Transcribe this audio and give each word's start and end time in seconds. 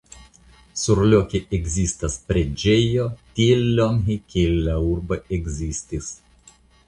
Surloke 0.83 1.41
ekzistas 1.57 2.15
preĝejo 2.29 3.05
tiel 3.39 3.61
longe 3.81 4.17
kiel 4.33 4.57
la 4.69 4.79
urbo 4.95 5.19
ekzistis. 5.41 6.11